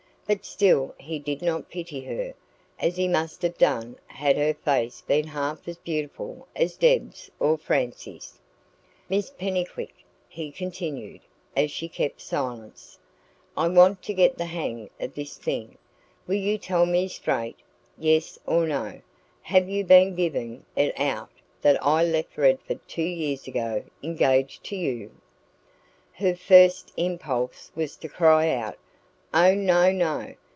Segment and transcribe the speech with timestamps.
[0.27, 2.33] But still he did not pity her,
[2.79, 7.57] as he must have done had her face been half as beautiful as Deb's or
[7.57, 8.39] Francie's.
[9.09, 9.93] "Miss Pennycuick,"
[10.29, 11.19] he continued,
[11.53, 12.97] as she kept silence,
[13.57, 15.77] "I want to get the hang of this thing.
[16.25, 17.57] Will you tell me straight
[17.97, 19.01] yes or no
[19.41, 21.31] have you been giving it out
[21.61, 25.11] that I left Redford two years ago engaged to you?"
[26.13, 28.77] Her first impulse was to cry out:
[29.33, 30.33] "Oh, no, no!